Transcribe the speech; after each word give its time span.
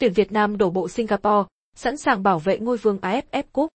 Tuyển 0.00 0.12
Việt 0.12 0.32
Nam 0.32 0.58
đổ 0.58 0.70
bộ 0.70 0.88
Singapore, 0.88 1.48
sẵn 1.76 1.96
sàng 1.96 2.22
bảo 2.22 2.38
vệ 2.38 2.58
ngôi 2.58 2.76
vương 2.76 2.98
AFF 2.98 3.42
Cup. 3.52 3.68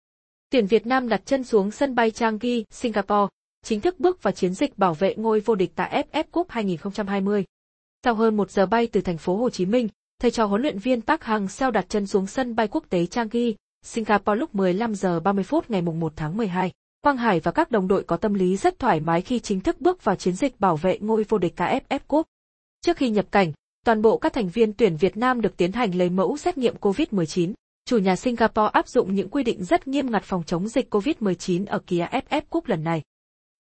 Tuyển 0.50 0.66
Việt 0.66 0.86
Nam 0.86 1.08
đặt 1.08 1.22
chân 1.24 1.44
xuống 1.44 1.70
sân 1.70 1.94
bay 1.94 2.10
Changi, 2.10 2.64
Singapore, 2.70 3.28
chính 3.64 3.80
thức 3.80 4.00
bước 4.00 4.22
vào 4.22 4.32
chiến 4.32 4.54
dịch 4.54 4.79
bảo 4.79 4.95
vệ 4.95 5.14
ngôi 5.16 5.40
vô 5.40 5.54
địch 5.54 5.72
tại 5.74 6.04
AFF 6.12 6.24
Cup 6.30 6.50
2020. 6.50 7.45
Sau 8.04 8.14
hơn 8.14 8.37
một 8.37 8.50
giờ 8.50 8.66
bay 8.66 8.87
từ 8.87 9.00
thành 9.00 9.18
phố 9.18 9.37
Hồ 9.37 9.50
Chí 9.50 9.66
Minh, 9.66 9.88
thầy 10.21 10.30
trò 10.30 10.45
huấn 10.45 10.62
luyện 10.62 10.79
viên 10.79 11.02
Park 11.02 11.21
Hang-seo 11.21 11.71
đặt 11.71 11.87
chân 11.88 12.06
xuống 12.06 12.27
sân 12.27 12.56
bay 12.56 12.69
quốc 12.69 12.85
tế 12.88 13.06
Changi, 13.06 13.54
Singapore 13.83 14.38
lúc 14.38 14.54
15 14.54 14.95
giờ 14.95 15.21
30 15.21 15.45
phút 15.45 15.71
ngày 15.71 15.83
1 15.83 16.12
tháng 16.16 16.37
12. 16.37 16.70
Quang 17.01 17.16
Hải 17.16 17.41
và 17.41 17.51
các 17.51 17.70
đồng 17.70 17.88
đội 17.88 18.05
có 18.05 18.16
tâm 18.16 18.34
lý 18.34 18.56
rất 18.56 18.79
thoải 18.79 19.01
mái 19.01 19.23
khi 19.23 19.41
chính 19.41 19.61
thức 19.61 19.80
bước 19.80 20.05
vào 20.05 20.16
chiến 20.16 20.34
dịch 20.34 20.61
bảo 20.61 20.77
vệ 20.77 20.98
ngôi 20.98 21.25
vô 21.29 21.38
địch 21.38 21.55
KFF 21.56 21.98
Cup. 22.06 22.27
Trước 22.80 22.97
khi 22.97 23.11
nhập 23.11 23.27
cảnh, 23.30 23.52
toàn 23.84 24.02
bộ 24.02 24.19
các 24.19 24.32
thành 24.32 24.48
viên 24.48 24.73
tuyển 24.73 24.96
Việt 24.96 25.16
Nam 25.16 25.41
được 25.41 25.56
tiến 25.56 25.73
hành 25.73 25.95
lấy 25.95 26.10
mẫu 26.10 26.37
xét 26.37 26.59
nghiệm 26.59 26.77
COVID-19. 26.80 27.52
Chủ 27.84 27.98
nhà 27.98 28.16
Singapore 28.16 28.70
áp 28.72 28.88
dụng 28.88 29.14
những 29.14 29.28
quy 29.28 29.42
định 29.42 29.64
rất 29.64 29.88
nghiêm 29.88 30.10
ngặt 30.10 30.22
phòng 30.24 30.42
chống 30.46 30.68
dịch 30.68 30.95
COVID-19 30.95 31.66
ở 31.66 31.78
kỳ 31.86 32.00
AFF 32.00 32.40
Cup 32.50 32.66
lần 32.66 32.84
này. 32.84 33.02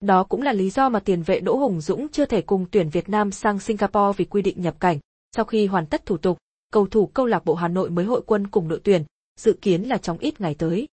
Đó 0.00 0.24
cũng 0.24 0.42
là 0.42 0.52
lý 0.52 0.70
do 0.70 0.88
mà 0.88 1.00
tiền 1.00 1.22
vệ 1.22 1.40
Đỗ 1.40 1.56
Hùng 1.56 1.80
Dũng 1.80 2.08
chưa 2.08 2.26
thể 2.26 2.42
cùng 2.42 2.66
tuyển 2.70 2.88
Việt 2.88 3.08
Nam 3.08 3.30
sang 3.30 3.58
Singapore 3.58 4.16
vì 4.16 4.24
quy 4.24 4.42
định 4.42 4.62
nhập 4.62 4.80
cảnh. 4.80 4.98
Sau 5.36 5.44
khi 5.44 5.66
hoàn 5.66 5.86
tất 5.86 6.06
thủ 6.06 6.16
tục, 6.16 6.38
cầu 6.72 6.86
thủ 6.86 7.06
câu 7.06 7.26
lạc 7.26 7.44
bộ 7.44 7.54
Hà 7.54 7.68
Nội 7.68 7.90
mới 7.90 8.04
hội 8.04 8.22
quân 8.26 8.46
cùng 8.46 8.68
đội 8.68 8.80
tuyển, 8.84 9.04
dự 9.40 9.52
kiến 9.62 9.82
là 9.82 9.96
trong 9.96 10.18
ít 10.18 10.40
ngày 10.40 10.54
tới. 10.58 10.88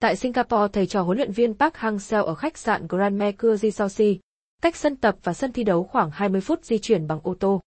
Tại 0.00 0.16
Singapore, 0.16 0.68
thầy 0.72 0.86
trò 0.86 1.02
huấn 1.02 1.16
luyện 1.16 1.32
viên 1.32 1.54
Park 1.54 1.74
Hang-seo 1.74 2.24
ở 2.24 2.34
khách 2.34 2.58
sạn 2.58 2.86
Grand 2.88 3.16
Mercure 3.16 3.56
Resort, 3.56 4.00
cách 4.62 4.76
sân 4.76 4.96
tập 4.96 5.16
và 5.22 5.32
sân 5.32 5.52
thi 5.52 5.64
đấu 5.64 5.84
khoảng 5.84 6.10
20 6.10 6.40
phút 6.40 6.64
di 6.64 6.78
chuyển 6.78 7.06
bằng 7.06 7.20
ô 7.22 7.34
tô. 7.40 7.60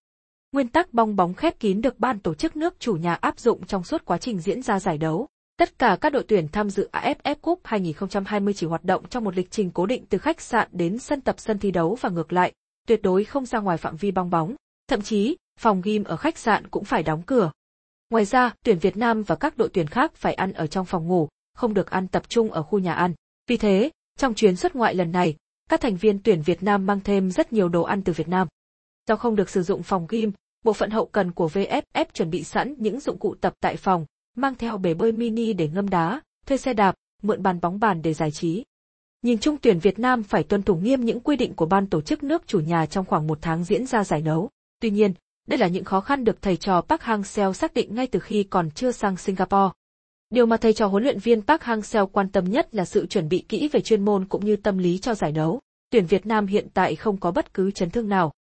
Nguyên 0.53 0.67
tắc 0.67 0.93
bong 0.93 1.16
bóng 1.16 1.34
khép 1.34 1.59
kín 1.59 1.81
được 1.81 1.99
ban 1.99 2.20
tổ 2.20 2.34
chức 2.34 2.55
nước 2.55 2.80
chủ 2.80 2.94
nhà 2.95 3.13
áp 3.13 3.39
dụng 3.39 3.66
trong 3.66 3.84
suốt 3.84 4.05
quá 4.05 4.17
trình 4.17 4.39
diễn 4.39 4.61
ra 4.61 4.80
giải 4.80 4.98
đấu. 4.98 5.27
Tất 5.57 5.80
cả 5.80 5.98
các 6.02 6.13
đội 6.13 6.23
tuyển 6.27 6.48
tham 6.48 6.70
dự 6.70 6.89
AFF 6.91 7.35
Cup 7.35 7.61
2020 7.64 8.53
chỉ 8.53 8.67
hoạt 8.67 8.83
động 8.83 9.09
trong 9.09 9.23
một 9.23 9.36
lịch 9.36 9.52
trình 9.52 9.72
cố 9.72 9.86
định 9.86 10.05
từ 10.09 10.17
khách 10.17 10.42
sạn 10.42 10.67
đến 10.72 11.00
sân 11.00 11.22
tập 11.22 11.36
sân 11.38 11.59
thi 11.59 11.72
đấu 11.72 11.97
và 12.02 12.09
ngược 12.09 12.33
lại, 12.33 12.53
tuyệt 12.88 13.02
đối 13.02 13.23
không 13.23 13.45
ra 13.45 13.59
ngoài 13.59 13.77
phạm 13.77 13.95
vi 13.95 14.11
bong 14.11 14.30
bóng. 14.30 14.55
Thậm 14.88 15.02
chí, 15.02 15.38
phòng 15.59 15.81
gym 15.81 16.03
ở 16.03 16.16
khách 16.16 16.38
sạn 16.38 16.67
cũng 16.67 16.83
phải 16.83 17.03
đóng 17.03 17.22
cửa. 17.25 17.52
Ngoài 18.09 18.25
ra, 18.25 18.53
tuyển 18.66 18.80
Việt 18.80 18.97
Nam 18.97 19.23
và 19.23 19.36
các 19.36 19.58
đội 19.58 19.70
tuyển 19.73 19.88
khác 19.88 20.16
phải 20.16 20.33
ăn 20.33 20.53
ở 20.53 20.67
trong 20.67 20.86
phòng 20.86 21.08
ngủ, 21.08 21.27
không 21.53 21.73
được 21.73 21.89
ăn 21.89 22.08
tập 22.08 22.30
trung 22.30 22.52
ở 22.52 22.64
khu 22.64 22.80
nhà 22.80 22.94
ăn. 22.94 23.14
Vì 23.47 23.58
thế, 23.58 23.89
trong 24.17 24.33
chuyến 24.33 24.55
xuất 24.55 24.75
ngoại 24.75 24.95
lần 24.95 25.11
này, 25.11 25.36
các 25.70 25.81
thành 25.81 25.95
viên 25.95 26.20
tuyển 26.23 26.42
Việt 26.42 26.64
Nam 26.64 26.86
mang 26.86 26.99
thêm 27.03 27.31
rất 27.31 27.53
nhiều 27.53 27.70
đồ 27.70 27.83
ăn 27.83 28.02
từ 28.03 28.14
Việt 28.14 28.27
Nam. 28.27 28.47
Do 29.08 29.16
không 29.16 29.36
được 29.36 29.49
sử 29.49 29.64
dụng 29.64 29.83
phòng 29.83 30.05
gym, 30.09 30.31
bộ 30.64 30.73
phận 30.73 30.89
hậu 30.89 31.06
cần 31.06 31.31
của 31.31 31.47
VFF 31.47 32.06
chuẩn 32.14 32.30
bị 32.30 32.44
sẵn 32.44 32.75
những 32.78 33.00
dụng 33.00 33.17
cụ 33.17 33.36
tập 33.42 33.53
tại 33.59 33.75
phòng, 33.75 34.06
mang 34.36 34.56
theo 34.56 34.78
bể 34.78 34.94
bơi 34.94 35.11
mini 35.11 35.53
để 35.53 35.67
ngâm 35.67 35.89
đá, 35.89 36.22
thuê 36.45 36.58
xe 36.58 36.73
đạp, 36.73 36.95
mượn 37.22 37.44
bàn 37.44 37.59
bóng 37.61 37.80
bàn 37.80 38.02
để 38.02 38.14
giải 38.14 38.31
trí. 38.31 38.64
Nhìn 39.22 39.38
chung 39.38 39.58
tuyển 39.61 39.80
Việt 39.80 40.00
Nam 40.00 40.23
phải 40.23 40.44
tuân 40.44 40.64
thủ 40.64 40.75
nghiêm 40.75 41.05
những 41.05 41.20
quy 41.20 41.36
định 41.36 41.53
của 41.53 41.66
ban 41.66 41.88
tổ 41.88 42.02
chức 42.02 42.23
nước 42.23 42.47
chủ 42.47 42.59
nhà 42.59 42.86
trong 42.86 43.05
khoảng 43.05 43.28
một 43.28 43.38
tháng 43.42 43.64
diễn 43.64 43.86
ra 43.86 44.03
giải 44.03 44.22
đấu. 44.22 44.50
Tuy 44.81 44.89
nhiên, 44.89 45.14
đây 45.47 45.59
là 45.59 45.67
những 45.67 45.83
khó 45.83 46.02
khăn 46.02 46.23
được 46.23 46.42
thầy 46.42 46.58
trò 46.58 46.81
Park 46.81 47.02
Hang-seo 47.02 47.53
xác 47.53 47.73
định 47.73 47.95
ngay 47.95 48.08
từ 48.08 48.20
khi 48.20 48.44
còn 48.44 48.72
chưa 48.72 48.92
sang 48.92 49.17
Singapore. 49.17 49.73
Điều 50.30 50.45
mà 50.45 50.58
thầy 50.58 50.73
trò 50.73 50.88
huấn 50.88 51.03
luyện 51.03 51.20
viên 51.20 51.42
Park 51.42 51.61
Hang-seo 51.61 52.08
quan 52.08 52.30
tâm 52.30 52.52
nhất 52.52 52.75
là 52.75 52.86
sự 52.86 53.05
chuẩn 53.05 53.30
bị 53.30 53.45
kỹ 53.50 53.70
về 53.72 53.81
chuyên 53.81 54.05
môn 54.05 54.25
cũng 54.25 54.45
như 54.45 54.55
tâm 54.55 54.77
lý 54.77 54.98
cho 54.98 55.14
giải 55.14 55.31
đấu. 55.31 55.61
Tuyển 55.89 56.05
Việt 56.05 56.25
Nam 56.25 56.48
hiện 56.48 56.67
tại 56.73 56.95
không 56.95 57.17
có 57.17 57.31
bất 57.31 57.53
cứ 57.53 57.72
chấn 57.72 57.89
thương 57.89 58.09
nào. 58.09 58.33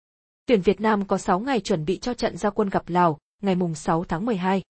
Tuyển 0.50 0.62
Việt 0.62 0.80
Nam 0.80 1.04
có 1.04 1.18
6 1.18 1.40
ngày 1.40 1.60
chuẩn 1.60 1.84
bị 1.84 1.98
cho 1.98 2.14
trận 2.14 2.36
giao 2.36 2.52
quân 2.52 2.68
gặp 2.68 2.88
Lào, 2.88 3.18
ngày 3.42 3.54
mùng 3.54 3.74
6 3.74 4.04
tháng 4.04 4.26
12. 4.26 4.62